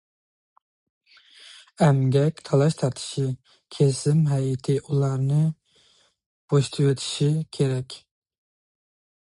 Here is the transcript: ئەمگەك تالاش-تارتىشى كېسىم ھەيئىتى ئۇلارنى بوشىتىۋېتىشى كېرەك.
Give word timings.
ئەمگەك 1.87 2.41
تالاش-تارتىشى 2.49 3.27
كېسىم 3.77 4.25
ھەيئىتى 4.33 4.79
ئۇلارنى 4.81 5.43
بوشىتىۋېتىشى 6.53 7.31
كېرەك. 7.59 8.01